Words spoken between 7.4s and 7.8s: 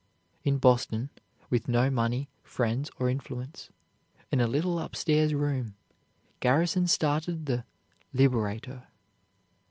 the